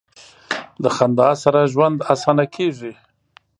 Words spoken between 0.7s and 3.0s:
د خندا سره ژوند اسانه کیږي.